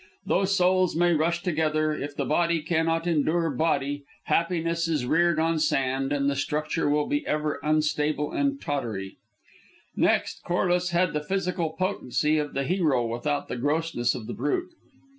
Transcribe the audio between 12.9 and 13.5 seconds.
without